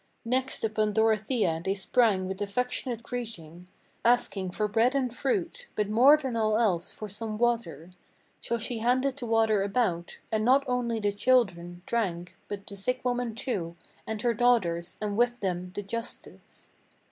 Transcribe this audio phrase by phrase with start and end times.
[0.25, 3.67] Next upon Dorothea they sprang with affectionate greeting,
[4.03, 7.91] Asking for bread and fruit, but more than all else for some water.
[8.39, 12.75] So then she handed the water about; and not only the children Drank, but the
[12.75, 13.75] sick woman too,
[14.07, 16.69] and her daughters, and with them the justice.